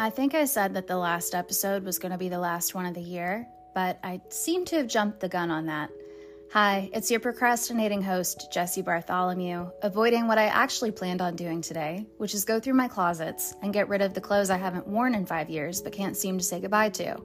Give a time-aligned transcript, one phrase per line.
[0.00, 2.86] I think I said that the last episode was going to be the last one
[2.86, 5.90] of the year, but I seem to have jumped the gun on that.
[6.52, 12.06] Hi, it's your procrastinating host, Jessie Bartholomew, avoiding what I actually planned on doing today,
[12.18, 15.16] which is go through my closets and get rid of the clothes I haven't worn
[15.16, 17.20] in five years but can't seem to say goodbye to.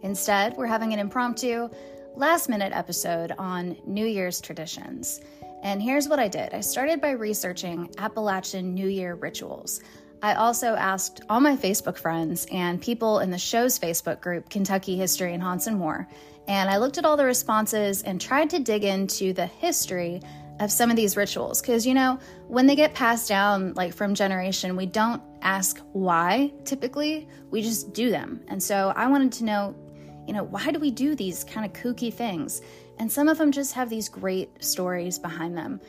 [0.00, 1.68] Instead, we're having an impromptu,
[2.16, 5.20] last minute episode on New Year's traditions.
[5.62, 9.82] And here's what I did I started by researching Appalachian New Year rituals.
[10.24, 14.96] I also asked all my Facebook friends and people in the show's Facebook group, Kentucky
[14.96, 16.08] History and Haunts and More,
[16.48, 20.22] and I looked at all the responses and tried to dig into the history
[20.60, 21.60] of some of these rituals.
[21.60, 26.54] Because, you know, when they get passed down, like from generation, we don't ask why
[26.64, 28.40] typically, we just do them.
[28.48, 29.76] And so I wanted to know,
[30.26, 32.62] you know, why do we do these kind of kooky things?
[32.98, 35.82] And some of them just have these great stories behind them.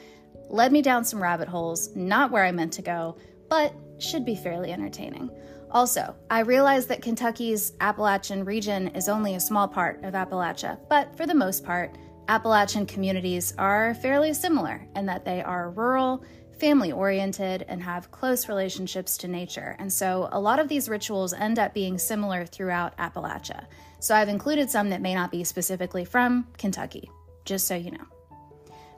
[0.49, 3.15] Led me down some rabbit holes, not where I meant to go,
[3.47, 5.29] but should be fairly entertaining.
[5.71, 11.15] Also, I realize that Kentucky's Appalachian region is only a small part of Appalachia, but
[11.17, 16.23] for the most part, Appalachian communities are fairly similar in that they are rural,
[16.59, 19.75] family oriented, and have close relationships to nature.
[19.79, 23.65] And so a lot of these rituals end up being similar throughout Appalachia.
[23.99, 27.09] So I've included some that may not be specifically from Kentucky,
[27.43, 28.05] just so you know.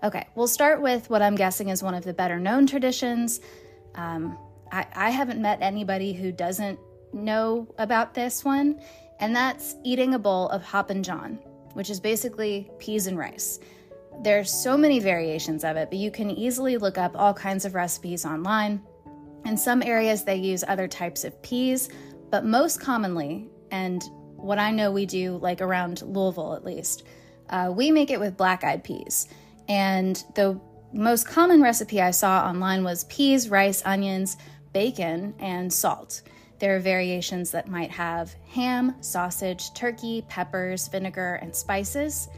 [0.04, 3.40] Okay, we'll start with what I'm guessing is one of the better known traditions.
[3.96, 4.38] Um,
[4.72, 6.80] I, I haven't met anybody who doesn't
[7.14, 8.80] know about this one,
[9.20, 11.40] and that's eating a bowl of Hoppin' John,
[11.74, 13.60] which is basically peas and rice.
[14.24, 17.76] There's so many variations of it, but you can easily look up all kinds of
[17.76, 18.82] recipes online.
[19.46, 21.90] In some areas, they use other types of peas,
[22.30, 24.04] but most commonly, and
[24.36, 27.04] what I know we do, like around Louisville at least,
[27.50, 29.28] uh, we make it with black eyed peas.
[29.70, 30.60] And the
[30.94, 34.38] most common recipe I saw online was peas, rice, onions,
[34.78, 36.22] bacon, and salt.
[36.60, 42.30] There are variations that might have ham, sausage, turkey, peppers, vinegar, and spices.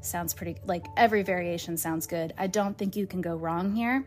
[0.00, 2.32] Sounds pretty like every variation sounds good.
[2.38, 4.06] I don't think you can go wrong here.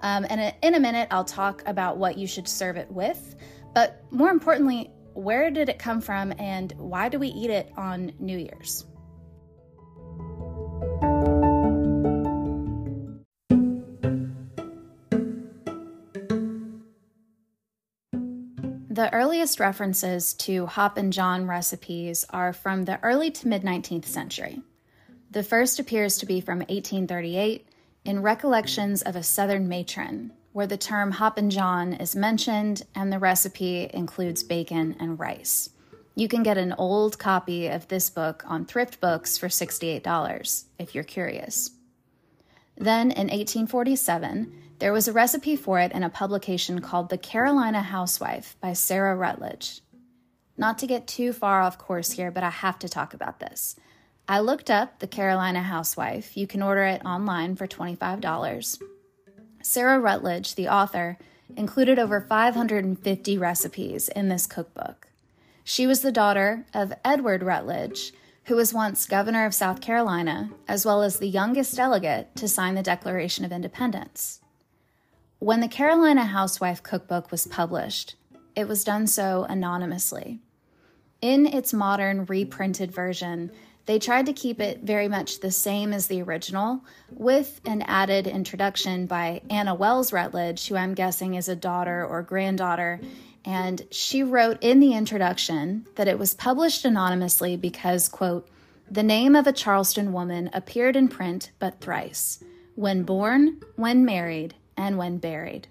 [0.00, 3.36] Um, and in a minute, I'll talk about what you should serve it with.
[3.74, 8.14] But more importantly, where did it come from and why do we eat it on
[8.18, 8.86] New Year's?
[19.28, 24.62] Earliest references to Hoppin' John recipes are from the early to mid 19th century.
[25.30, 27.68] The first appears to be from 1838
[28.06, 33.18] in Recollections of a Southern Matron, where the term Hoppin' John is mentioned and the
[33.18, 35.68] recipe includes bacon and rice.
[36.14, 40.94] You can get an old copy of this book on Thrift Books for $68 if
[40.94, 41.72] you're curious.
[42.78, 47.82] Then in 1847, there was a recipe for it in a publication called The Carolina
[47.82, 49.80] Housewife by Sarah Rutledge.
[50.56, 53.74] Not to get too far off course here, but I have to talk about this.
[54.28, 56.36] I looked up The Carolina Housewife.
[56.36, 58.80] You can order it online for $25.
[59.62, 61.18] Sarah Rutledge, the author,
[61.56, 65.08] included over 550 recipes in this cookbook.
[65.64, 68.12] She was the daughter of Edward Rutledge,
[68.48, 72.74] who was once governor of South Carolina, as well as the youngest delegate to sign
[72.74, 74.40] the Declaration of Independence.
[75.38, 78.16] When the Carolina Housewife Cookbook was published,
[78.56, 80.40] it was done so anonymously.
[81.20, 83.52] In its modern reprinted version,
[83.84, 88.26] they tried to keep it very much the same as the original, with an added
[88.26, 93.00] introduction by Anna Wells Rutledge, who I'm guessing is a daughter or granddaughter.
[93.48, 98.46] And she wrote in the introduction that it was published anonymously because, quote,
[98.90, 102.44] the name of a Charleston woman appeared in print but thrice
[102.74, 105.66] when born, when married, and when buried.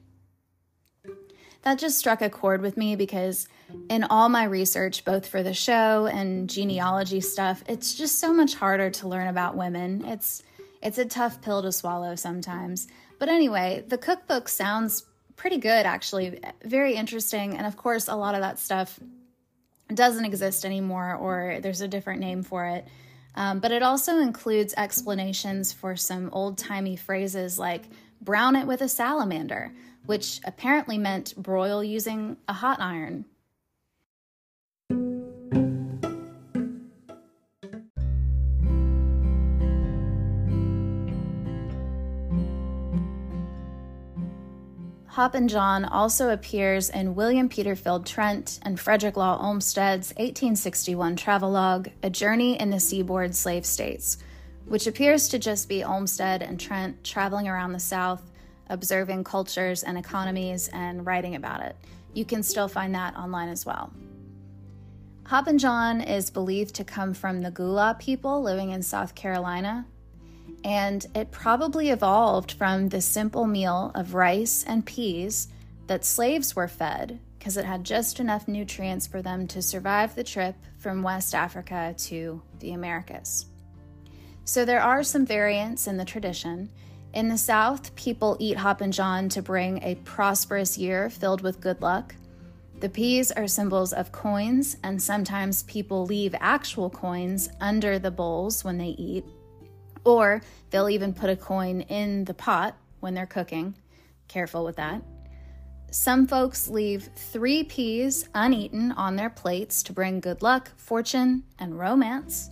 [1.62, 3.48] That just struck a chord with me because
[3.90, 8.56] in all my research, both for the show and genealogy stuff, it's just so much
[8.56, 10.04] harder to learn about women.
[10.04, 10.42] It's
[10.82, 12.88] it's a tough pill to swallow sometimes.
[13.20, 15.02] But anyway, the cookbook sounds
[15.38, 19.00] pretty good actually, very interesting, and of course a lot of that stuff
[19.94, 22.86] doesn't exist anymore or there's a different name for it.
[23.36, 27.84] Um, but it also includes explanations for some old timey phrases like
[28.20, 29.72] brown it with a salamander,
[30.06, 33.26] which apparently meant broil using a hot iron.
[45.18, 52.10] Hoppin' John also appears in William Peterfield Trent and Frederick Law Olmsted's 1861 travelogue, A
[52.12, 54.20] Journey in the Seaboard Slave States,
[54.68, 58.22] which appears to just be Olmsted and Trent traveling around the South,
[58.70, 61.76] observing cultures and economies, and writing about it.
[62.14, 63.92] You can still find that online as well.
[65.26, 69.88] Hoppin' John is believed to come from the Gullah people living in South Carolina,
[70.64, 75.48] and it probably evolved from the simple meal of rice and peas
[75.88, 80.24] that slaves were fed because it had just enough nutrients for them to survive the
[80.24, 83.46] trip from West Africa to the Americas.
[84.44, 86.70] So there are some variants in the tradition.
[87.14, 91.82] In the South, people eat Hoppin' John to bring a prosperous year filled with good
[91.82, 92.16] luck.
[92.80, 98.64] The peas are symbols of coins, and sometimes people leave actual coins under the bowls
[98.64, 99.26] when they eat.
[100.08, 103.76] Or they'll even put a coin in the pot when they're cooking.
[104.30, 105.02] Careful with that.
[105.92, 111.78] Some folks leave three peas uneaten on their plates to bring good luck, fortune, and
[111.78, 112.50] romance.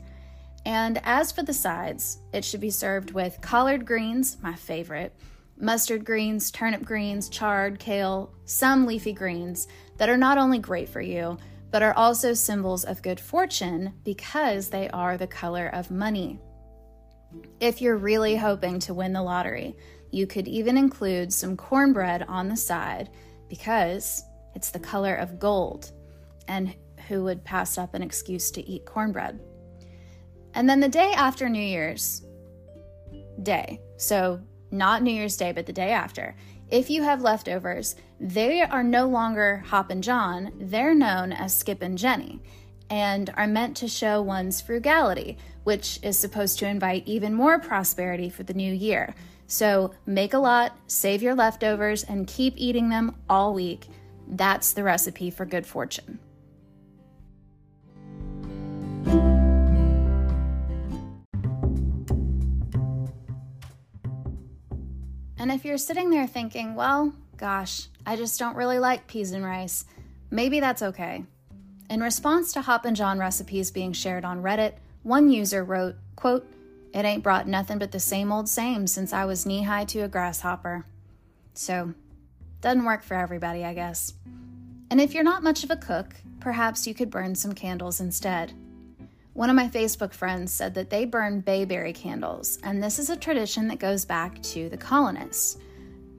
[0.65, 5.13] And as for the sides, it should be served with collard greens, my favorite,
[5.57, 11.01] mustard greens, turnip greens, chard, kale, some leafy greens that are not only great for
[11.01, 11.37] you,
[11.71, 16.39] but are also symbols of good fortune because they are the color of money.
[17.59, 19.75] If you're really hoping to win the lottery,
[20.11, 23.09] you could even include some cornbread on the side
[23.49, 24.23] because
[24.55, 25.91] it's the color of gold.
[26.47, 26.75] And
[27.07, 29.39] who would pass up an excuse to eat cornbread?
[30.53, 32.23] And then the day after New Year's
[33.43, 34.39] Day, so
[34.71, 36.35] not New Year's Day, but the day after,
[36.69, 41.97] if you have leftovers, they are no longer Hoppin' John, they're known as Skip and
[41.97, 42.41] Jenny
[42.89, 48.29] and are meant to show one's frugality, which is supposed to invite even more prosperity
[48.29, 49.13] for the new year.
[49.47, 53.87] So make a lot, save your leftovers, and keep eating them all week.
[54.27, 56.19] That's the recipe for good fortune.
[65.37, 69.43] And if you're sitting there thinking, well, gosh, I just don't really like peas and
[69.43, 69.85] rice,
[70.31, 71.23] maybe that's okay.
[71.89, 74.73] In response to Hoppin' John recipes being shared on Reddit,
[75.05, 76.47] one user wrote, quote,
[76.91, 79.99] It ain't brought nothing but the same old same since I was knee high to
[79.99, 80.83] a grasshopper.
[81.53, 81.93] So,
[82.61, 84.15] doesn't work for everybody, I guess.
[84.89, 88.53] And if you're not much of a cook, perhaps you could burn some candles instead.
[89.33, 93.15] One of my Facebook friends said that they burn bayberry candles, and this is a
[93.15, 95.59] tradition that goes back to the colonists.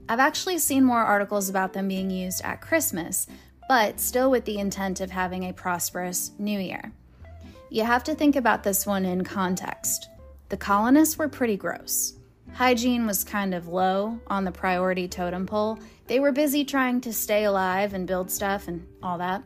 [0.09, 3.27] I've actually seen more articles about them being used at Christmas,
[3.69, 6.93] but still with the intent of having a prosperous new year.
[7.69, 10.09] You have to think about this one in context.
[10.51, 12.15] The colonists were pretty gross.
[12.53, 15.79] Hygiene was kind of low on the priority totem pole.
[16.07, 19.43] They were busy trying to stay alive and build stuff and all that.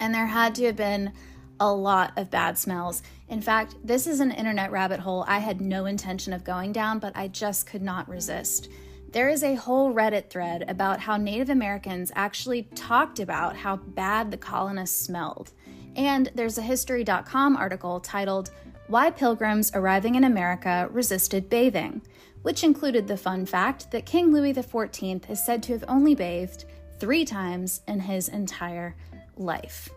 [0.00, 1.12] And there had to have been
[1.60, 3.02] a lot of bad smells.
[3.28, 6.98] In fact, this is an internet rabbit hole I had no intention of going down,
[6.98, 8.68] but I just could not resist.
[9.10, 14.30] There is a whole Reddit thread about how Native Americans actually talked about how bad
[14.30, 15.52] the colonists smelled.
[15.96, 18.50] And there's a History.com article titled,
[18.86, 22.02] Why Pilgrims Arriving in America Resisted Bathing,
[22.42, 26.64] which included the fun fact that King Louis XIV is said to have only bathed
[26.98, 28.96] three times in his entire
[29.36, 29.88] life.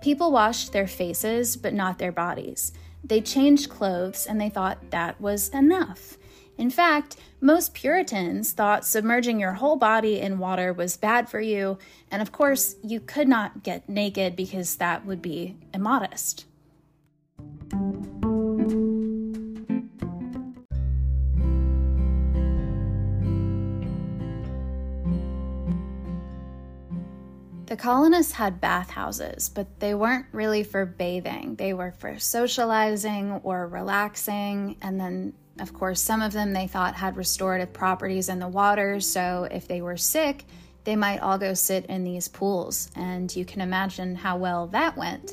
[0.00, 2.72] People washed their faces, but not their bodies.
[3.02, 6.16] They changed clothes and they thought that was enough.
[6.58, 11.78] In fact, most Puritans thought submerging your whole body in water was bad for you,
[12.10, 16.46] and of course, you could not get naked because that would be immodest.
[27.66, 31.56] The colonists had bathhouses, but they weren't really for bathing.
[31.56, 34.76] They were for socializing or relaxing.
[34.80, 39.00] And then, of course, some of them they thought had restorative properties in the water.
[39.00, 40.44] So if they were sick,
[40.84, 42.90] they might all go sit in these pools.
[42.94, 45.32] And you can imagine how well that went.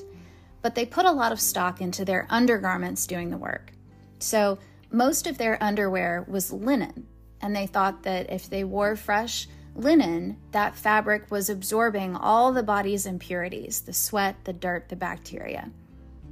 [0.61, 3.71] But they put a lot of stock into their undergarments doing the work.
[4.19, 7.07] So most of their underwear was linen.
[7.41, 12.63] And they thought that if they wore fresh, linen, that fabric was absorbing all the
[12.63, 15.69] body's impurities the sweat, the dirt, the bacteria.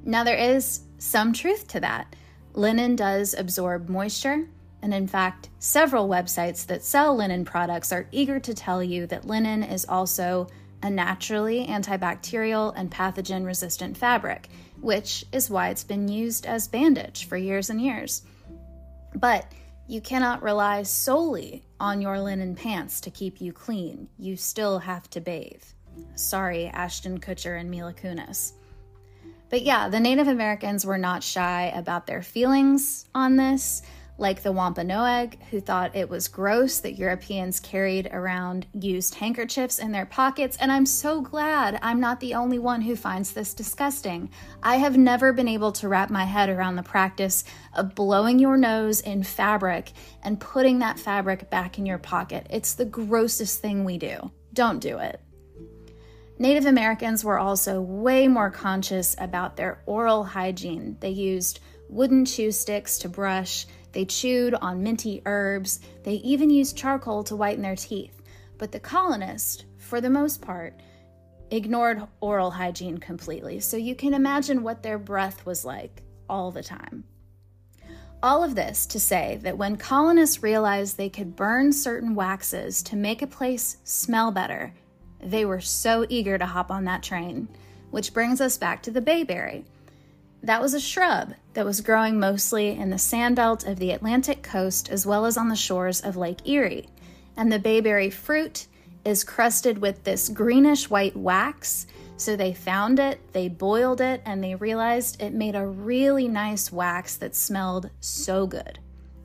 [0.04, 2.16] Now, there is some truth to that.
[2.54, 4.48] Linen does absorb moisture,
[4.82, 9.28] and in fact, several websites that sell linen products are eager to tell you that
[9.28, 10.48] linen is also
[10.84, 17.26] a naturally antibacterial and pathogen resistant fabric, which is why it's been used as bandage
[17.26, 18.24] for years and years.
[19.16, 19.52] But
[19.88, 24.08] you cannot rely solely on your linen pants to keep you clean.
[24.18, 25.64] You still have to bathe.
[26.16, 28.54] Sorry, Ashton Kutcher and Mila Kunis.
[29.52, 33.84] But yeah, the Native Americans were not shy about their feelings on this.
[34.22, 39.92] like the Wampanoag, who thought it was gross that Europeans carried around used handkerchiefs in
[39.92, 40.58] their pockets.
[40.58, 44.30] And I'm so glad I'm not the only one who finds this disgusting.
[44.62, 47.44] I have never been able to wrap my head around the practice
[47.74, 49.92] of blowing your nose in fabric
[50.22, 52.46] and putting that fabric back in your pocket.
[52.52, 54.32] It's the grossest thing we do.
[54.54, 55.20] Don't do it.
[56.42, 60.98] Native Americans were also way more conscious about their oral hygiene.
[61.00, 65.82] They used wooden chew sticks to brush they chewed on minty herbs.
[66.04, 68.22] They even used charcoal to whiten their teeth.
[68.58, 70.80] But the colonists, for the most part,
[71.52, 73.60] ignored oral hygiene completely.
[73.60, 77.04] So you can imagine what their breath was like all the time.
[78.24, 82.96] All of this to say that when colonists realized they could burn certain waxes to
[82.96, 84.74] make a place smell better,
[85.24, 87.48] they were so eager to hop on that train.
[87.90, 89.66] Which brings us back to the bayberry.
[90.44, 94.90] That was a shrub that was growing mostly in the sandbelt of the Atlantic coast
[94.90, 96.88] as well as on the shores of Lake Erie.
[97.38, 98.68] And the bayberry fruit
[99.06, 101.88] is crusted with this greenish white wax.
[102.18, 106.72] So they found it, they boiled it, and they realized it made a really nice
[106.72, 108.80] wax that smelled so good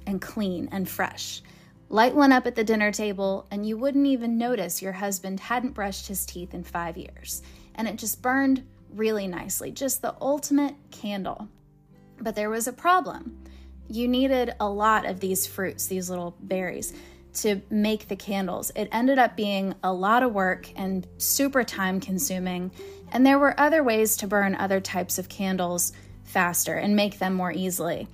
[0.06, 1.42] and clean and fresh.
[1.88, 5.74] Light one up at the dinner table, and you wouldn't even notice your husband hadn't
[5.74, 7.42] brushed his teeth in five years.
[7.76, 11.48] And it just burned really nicely, just the ultimate candle.
[12.18, 13.38] But there was a problem.
[13.88, 16.92] You needed a lot of these fruits, these little berries,
[17.34, 18.72] to make the candles.
[18.74, 22.72] It ended up being a lot of work and super time consuming.
[23.12, 25.92] And there were other ways to burn other types of candles
[26.24, 28.08] faster and make them more easily.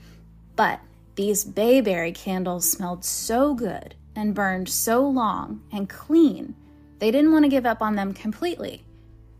[0.57, 0.81] But
[1.15, 6.55] these bayberry candles smelled so good and burned so long and clean,
[6.99, 8.85] they didn't want to give up on them completely.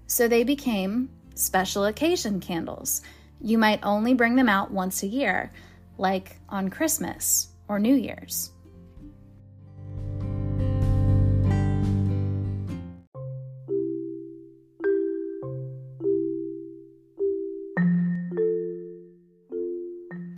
[0.07, 3.03] So they became special occasion candles.
[3.41, 5.51] You might only bring them out once a year,
[5.97, 8.51] like on Christmas or New Year's.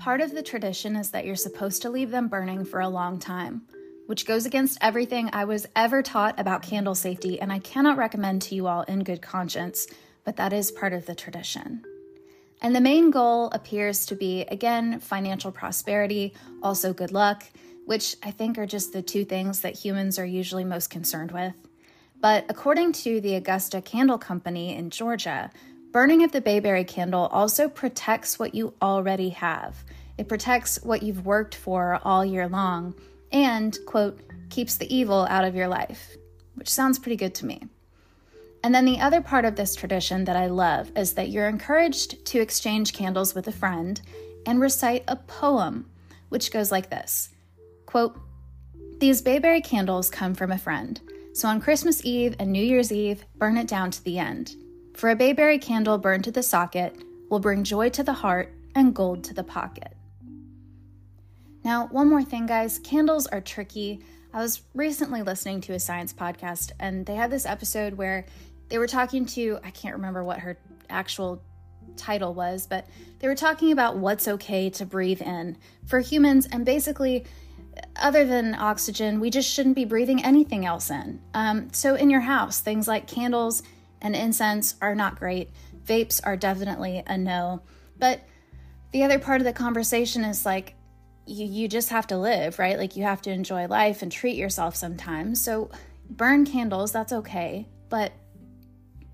[0.04, 3.18] Part of the tradition is that you're supposed to leave them burning for a long
[3.18, 3.62] time,
[4.04, 8.42] which goes against everything I was ever taught about candle safety, and I cannot recommend
[8.42, 9.86] to you all in good conscience
[10.22, 11.82] but that is part of the tradition.
[12.60, 17.44] And the main goal appears to be, again, financial prosperity, also good luck,
[17.86, 21.54] which I think are just the two things that humans are usually most concerned with.
[22.20, 25.50] But according to the Augusta Candle Company in Georgia,
[25.92, 29.82] burning of the bayberry candle also protects what you already have.
[30.16, 32.94] It protects what you've worked for all year long
[33.32, 36.16] and, quote, keeps the evil out of your life,
[36.54, 37.62] which sounds pretty good to me.
[38.62, 42.24] And then the other part of this tradition that I love is that you're encouraged
[42.26, 44.00] to exchange candles with a friend
[44.46, 45.90] and recite a poem,
[46.28, 47.30] which goes like this
[47.84, 48.18] Quote,
[49.00, 51.00] These bayberry candles come from a friend.
[51.34, 54.54] So on Christmas Eve and New Year's Eve, burn it down to the end.
[54.94, 56.96] For a bayberry candle burned to the socket
[57.28, 59.93] will bring joy to the heart and gold to the pocket.
[61.64, 64.00] Now, one more thing, guys candles are tricky.
[64.32, 68.26] I was recently listening to a science podcast, and they had this episode where
[68.68, 70.58] they were talking to, I can't remember what her
[70.90, 71.42] actual
[71.96, 72.86] title was, but
[73.18, 75.56] they were talking about what's okay to breathe in
[75.86, 76.46] for humans.
[76.50, 77.24] And basically,
[77.96, 81.20] other than oxygen, we just shouldn't be breathing anything else in.
[81.32, 83.62] Um, so, in your house, things like candles
[84.02, 85.50] and incense are not great.
[85.86, 87.62] Vapes are definitely a no.
[87.98, 88.20] But
[88.92, 90.74] the other part of the conversation is like,
[91.26, 92.78] you, you just have to live, right?
[92.78, 95.40] Like, you have to enjoy life and treat yourself sometimes.
[95.40, 95.70] So,
[96.08, 97.68] burn candles, that's okay.
[97.88, 98.12] But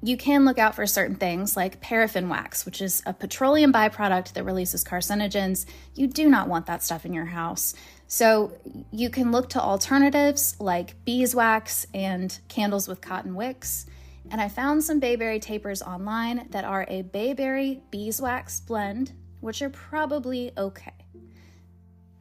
[0.02, 4.33] you can look out for certain things like paraffin wax, which is a petroleum byproduct
[4.33, 5.67] that releases carcinogens.
[5.95, 7.75] You do not want that stuff in your house.
[8.07, 8.52] So
[8.90, 13.87] you can look to alternatives like beeswax and candles with cotton wicks.
[14.31, 19.71] And I found some bayberry tapers online that are a bayberry beeswax blend, which are
[19.71, 21.00] probably okay.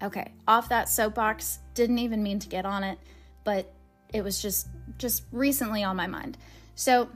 [0.02, 2.98] Okay, off that soapbox, didn't even mean to get on it,
[3.44, 3.74] but
[4.14, 6.38] it was just just recently on my mind.
[6.76, 7.10] So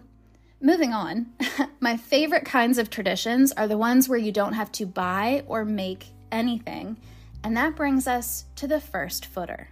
[0.63, 1.33] Moving on,
[1.81, 5.65] my favorite kinds of traditions are the ones where you don't have to buy or
[5.65, 6.95] make anything,
[7.43, 9.71] and that brings us to the first footer.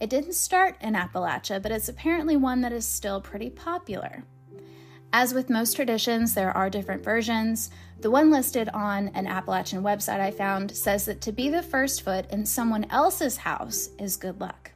[0.00, 4.22] It didn't start in Appalachia, but it's apparently one that is still pretty popular.
[5.12, 7.70] As with most traditions, there are different versions.
[8.00, 12.02] The one listed on an Appalachian website I found says that to be the first
[12.02, 14.70] foot in someone else's house is good luck.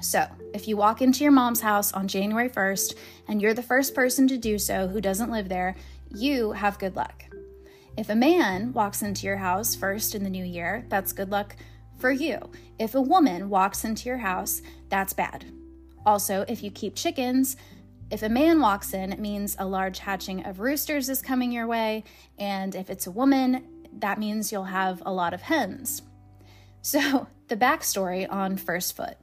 [0.00, 2.96] So, if you walk into your mom's house on January 1st
[3.28, 5.76] and you're the first person to do so who doesn't live there,
[6.14, 7.24] you have good luck.
[7.96, 11.56] If a man walks into your house first in the new year, that's good luck
[11.98, 12.38] for you.
[12.78, 14.60] If a woman walks into your house,
[14.90, 15.46] that's bad.
[16.04, 17.56] Also, if you keep chickens,
[18.10, 21.66] if a man walks in, it means a large hatching of roosters is coming your
[21.66, 22.04] way.
[22.38, 23.64] And if it's a woman,
[23.98, 26.02] that means you'll have a lot of hens.
[26.82, 29.16] So, the backstory on First Foot.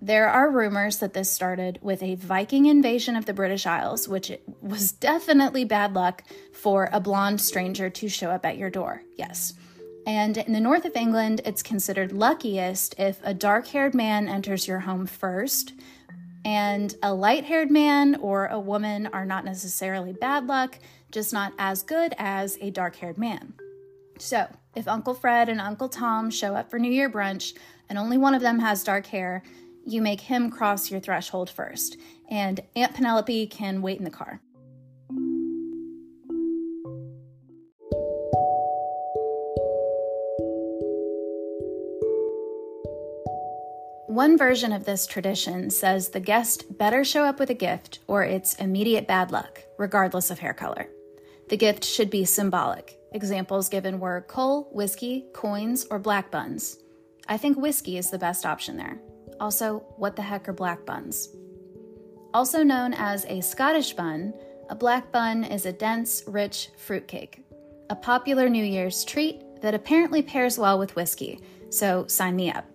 [0.00, 4.30] There are rumors that this started with a Viking invasion of the British Isles, which
[4.60, 6.22] was definitely bad luck
[6.52, 9.02] for a blonde stranger to show up at your door.
[9.16, 9.54] Yes.
[10.06, 14.68] And in the north of England, it's considered luckiest if a dark haired man enters
[14.68, 15.74] your home first.
[16.48, 20.78] And a light haired man or a woman are not necessarily bad luck,
[21.12, 23.52] just not as good as a dark haired man.
[24.18, 27.52] So, if Uncle Fred and Uncle Tom show up for New Year brunch
[27.90, 29.42] and only one of them has dark hair,
[29.84, 31.98] you make him cross your threshold first,
[32.30, 34.40] and Aunt Penelope can wait in the car.
[44.18, 48.24] One version of this tradition says the guest better show up with a gift or
[48.24, 50.88] it's immediate bad luck, regardless of hair color.
[51.48, 52.98] The gift should be symbolic.
[53.12, 56.78] Examples given were coal, whiskey, coins, or black buns.
[57.28, 58.98] I think whiskey is the best option there.
[59.38, 61.28] Also, what the heck are black buns?
[62.34, 64.34] Also known as a Scottish bun,
[64.68, 67.44] a black bun is a dense, rich fruitcake,
[67.88, 72.67] a popular New Year's treat that apparently pairs well with whiskey, so sign me up.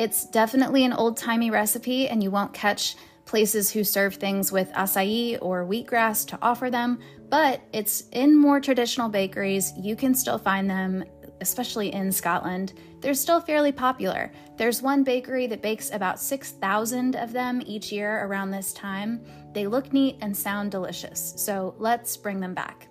[0.00, 4.72] It's definitely an old timey recipe, and you won't catch places who serve things with
[4.72, 9.74] acai or wheatgrass to offer them, but it's in more traditional bakeries.
[9.78, 11.04] You can still find them
[11.42, 14.32] especially in Scotland, they're still fairly popular.
[14.56, 19.24] There's one bakery that bakes about 6,000 of them each year around this time.
[19.52, 22.88] They look neat and sound delicious, so let's bring them back.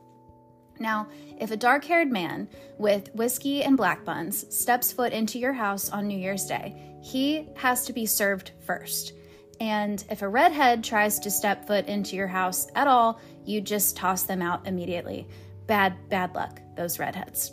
[0.80, 2.48] Now, if a dark haired man
[2.78, 7.48] with whiskey and black buns steps foot into your house on New Year's Day, he
[7.56, 9.14] has to be served first.
[9.60, 13.96] And if a redhead tries to step foot into your house at all, you just
[13.96, 15.28] toss them out immediately.
[15.68, 17.52] Bad, bad luck, those redheads.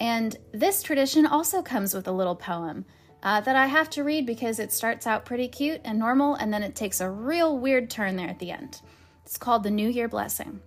[0.00, 2.84] And this tradition also comes with a little poem
[3.22, 6.52] uh, that I have to read because it starts out pretty cute and normal, and
[6.52, 8.80] then it takes a real weird turn there at the end.
[9.24, 10.60] It's called the New Year Blessing.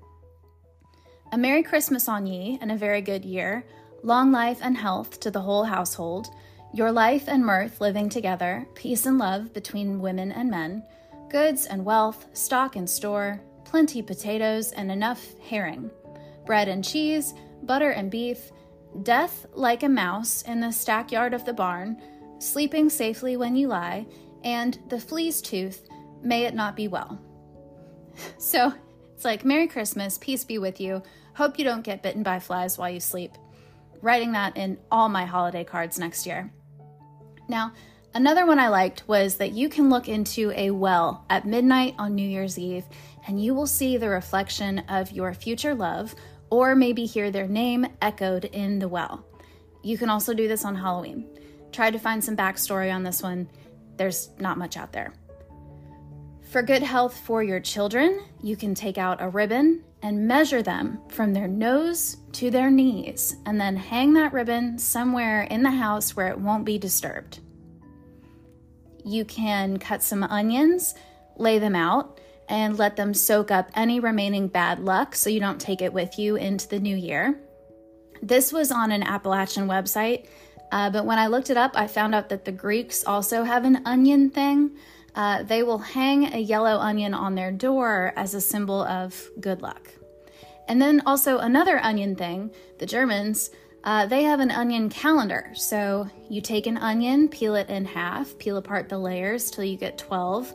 [1.31, 3.65] A Merry Christmas on ye, and a very good year.
[4.03, 6.27] Long life and health to the whole household.
[6.75, 10.83] Your life and mirth living together, peace and love between women and men,
[11.29, 15.89] goods and wealth, stock and store, plenty potatoes and enough herring,
[16.45, 17.33] bread and cheese,
[17.63, 18.51] butter and beef,
[19.03, 22.01] Death like a mouse in the stackyard of the barn,
[22.39, 24.05] sleeping safely when you lie,
[24.43, 25.87] and the flea's tooth,
[26.21, 27.21] may it not be well.
[28.37, 28.73] So
[29.13, 31.03] it's like, Merry Christmas, peace be with you.
[31.35, 33.31] Hope you don't get bitten by flies while you sleep.
[34.01, 36.51] Writing that in all my holiday cards next year.
[37.47, 37.73] Now,
[38.13, 42.15] another one I liked was that you can look into a well at midnight on
[42.15, 42.85] New Year's Eve
[43.27, 46.15] and you will see the reflection of your future love
[46.49, 49.25] or maybe hear their name echoed in the well.
[49.83, 51.27] You can also do this on Halloween.
[51.71, 53.49] Try to find some backstory on this one.
[53.97, 55.13] There's not much out there.
[56.55, 61.01] For good health for your children, you can take out a ribbon and measure them
[61.09, 66.15] from their nose to their knees, and then hang that ribbon somewhere in the house
[66.15, 67.41] where it won't be disturbed.
[69.03, 70.95] You can cut some onions,
[71.35, 75.59] lay them out, and let them soak up any remaining bad luck so you don't
[75.59, 77.37] take it with you into the new year.
[78.21, 80.27] This was on an Appalachian website,
[80.71, 83.65] uh, but when I looked it up, I found out that the Greeks also have
[83.65, 84.77] an onion thing.
[85.15, 89.61] Uh, they will hang a yellow onion on their door as a symbol of good
[89.61, 89.89] luck.
[90.67, 93.49] And then also another onion thing, the Germans,
[93.83, 95.51] uh, they have an onion calendar.
[95.53, 99.77] So you take an onion, peel it in half, peel apart the layers till you
[99.77, 100.53] get 12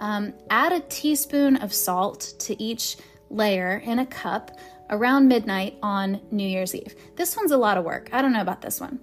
[0.00, 2.96] um, add a teaspoon of salt to each
[3.28, 6.96] layer in a cup around midnight on New Year's Eve.
[7.16, 8.08] This one's a lot of work.
[8.12, 8.98] I don't know about this one.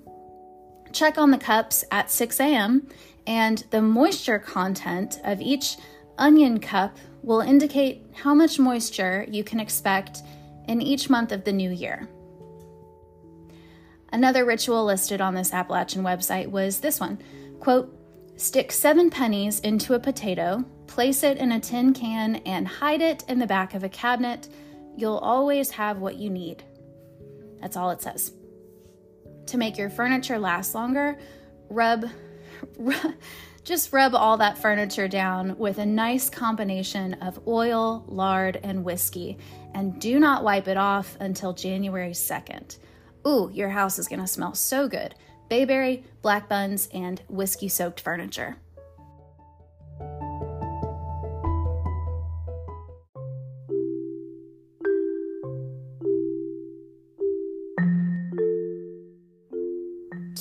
[0.92, 2.90] Check on the cups at 6 a.m.,
[3.28, 5.78] and the moisture content of each
[6.18, 10.22] onion cup will indicate how much moisture you can expect
[10.68, 12.08] in each month of the new year.
[14.14, 17.20] Another ritual listed on this Appalachian website was this one
[17.60, 17.94] quote,
[18.38, 23.26] Stick seven pennies into a potato, place it in a tin can, and hide it
[23.28, 24.48] in the back of a cabinet.
[24.96, 26.64] You'll always have what you need.
[27.60, 28.32] That's all it says.
[29.48, 31.18] To make your furniture last longer,
[31.70, 32.06] rub,
[33.64, 39.38] just rub all that furniture down with a nice combination of oil, lard, and whiskey,
[39.74, 42.78] and do not wipe it off until January 2nd.
[43.28, 45.16] Ooh, your house is gonna smell so good.
[45.50, 48.58] bayberry, black buns, and whiskey soaked furniture.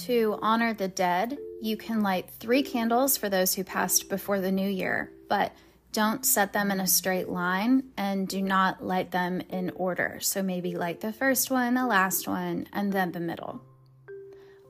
[0.06, 4.52] To honor the dead, you can light three candles for those who passed before the
[4.52, 5.52] new year, but
[5.92, 10.18] don't set them in a straight line and do not light them in order.
[10.20, 13.62] So maybe light the first one, the last one, and then the middle.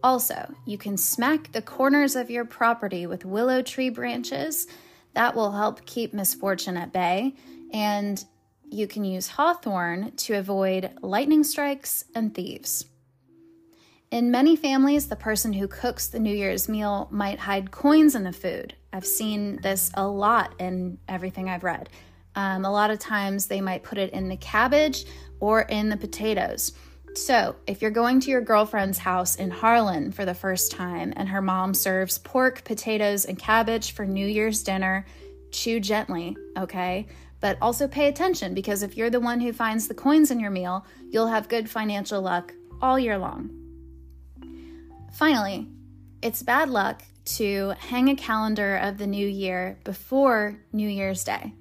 [0.04, 4.68] Also, you can smack the corners of your property with willow tree branches.
[5.14, 7.34] That will help keep misfortune at bay.
[7.72, 8.24] And
[8.70, 12.84] you can use hawthorn to avoid lightning strikes and thieves.
[14.12, 18.22] In many families, the person who cooks the New Year's meal might hide coins in
[18.22, 18.72] the food.
[18.92, 21.88] I've seen this a lot in everything I've read.
[22.36, 25.06] Um, a lot of times they might put it in the cabbage
[25.40, 26.72] or in the potatoes.
[27.16, 31.28] So, if you're going to your girlfriend's house in Harlan for the first time and
[31.28, 35.04] her mom serves pork, potatoes, and cabbage for New Year's dinner,
[35.50, 37.08] chew gently, okay?
[37.40, 40.50] But also pay attention because if you're the one who finds the coins in your
[40.50, 43.65] meal, you'll have good financial luck all year long.
[45.16, 45.66] Finally,
[46.20, 51.54] it's bad luck to hang a calendar of the new year before New Year's Day.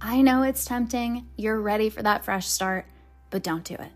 [0.00, 2.86] I know it's tempting, you're ready for that fresh start,
[3.30, 3.90] but don't do it.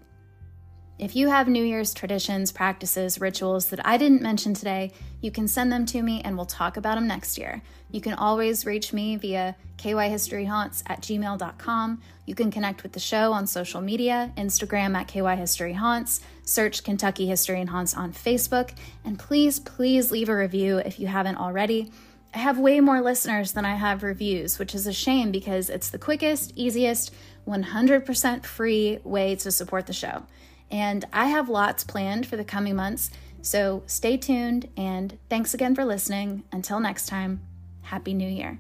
[0.99, 5.47] If you have New Year's traditions, practices, rituals that I didn't mention today, you can
[5.47, 7.61] send them to me and we'll talk about them next year.
[7.91, 12.01] You can always reach me via kyhistoryhaunts at gmail.com.
[12.25, 17.61] You can connect with the show on social media, Instagram at kyhistoryhaunts, search Kentucky History
[17.61, 18.71] and Haunts on Facebook,
[19.05, 21.91] and please, please leave a review if you haven't already.
[22.35, 25.91] I have way more listeners than I have reviews, which is a shame because it's
[25.91, 27.15] the quickest, easiest,
[27.47, 30.23] 100% free way to support the show.
[30.71, 35.75] And I have lots planned for the coming months, so stay tuned and thanks again
[35.75, 36.43] for listening.
[36.51, 37.41] Until next time,
[37.83, 38.59] Happy New Year.